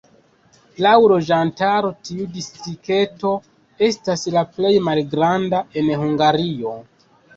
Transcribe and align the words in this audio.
Laŭ 0.83 0.93
loĝantaro 1.11 1.91
tiu 2.07 2.25
distrikto 2.39 3.33
estas 3.89 4.25
la 4.37 4.43
plej 4.57 4.73
malgranda 4.89 5.61
en 5.83 5.93
Hungario. 6.05 6.75